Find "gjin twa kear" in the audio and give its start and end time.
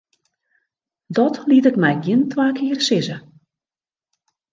2.03-2.79